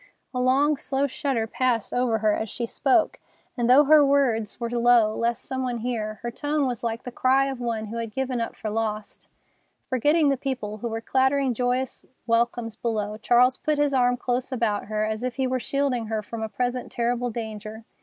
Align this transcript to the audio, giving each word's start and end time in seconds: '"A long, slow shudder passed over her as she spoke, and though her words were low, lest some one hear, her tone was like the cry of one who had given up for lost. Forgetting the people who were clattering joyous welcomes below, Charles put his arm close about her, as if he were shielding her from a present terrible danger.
'"A 0.33 0.39
long, 0.39 0.77
slow 0.77 1.05
shudder 1.05 1.45
passed 1.45 1.93
over 1.93 2.17
her 2.25 2.33
as 2.33 2.49
she 2.49 2.65
spoke, 2.65 3.19
and 3.55 3.69
though 3.69 3.83
her 3.83 4.03
words 4.03 4.59
were 4.59 4.67
low, 4.67 5.15
lest 5.15 5.45
some 5.45 5.61
one 5.61 5.77
hear, 5.77 6.15
her 6.23 6.31
tone 6.31 6.65
was 6.65 6.83
like 6.83 7.03
the 7.03 7.11
cry 7.11 7.45
of 7.45 7.59
one 7.59 7.85
who 7.85 7.97
had 7.97 8.09
given 8.09 8.41
up 8.41 8.55
for 8.55 8.71
lost. 8.71 9.29
Forgetting 9.85 10.29
the 10.29 10.37
people 10.37 10.77
who 10.79 10.87
were 10.87 11.01
clattering 11.01 11.53
joyous 11.53 12.07
welcomes 12.25 12.75
below, 12.75 13.17
Charles 13.17 13.57
put 13.59 13.77
his 13.77 13.93
arm 13.93 14.17
close 14.17 14.51
about 14.51 14.85
her, 14.85 15.05
as 15.05 15.21
if 15.21 15.35
he 15.35 15.45
were 15.45 15.59
shielding 15.59 16.07
her 16.07 16.23
from 16.23 16.41
a 16.41 16.49
present 16.49 16.91
terrible 16.91 17.29
danger. 17.29 17.85